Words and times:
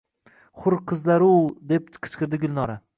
—Hur 0.63 0.77
qizlar-u-u-u!— 0.93 1.45
deb 1.75 1.95
qichqirdi 1.99 2.45
Gulnora 2.47 2.85